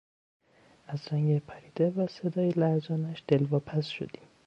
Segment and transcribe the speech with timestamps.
[0.87, 4.23] از رنگ پریده و صدای لرزانش دلواپس شدیم.